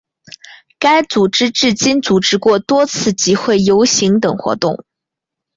[0.79, 4.83] 该社团至今组织过多次集会游行等活动。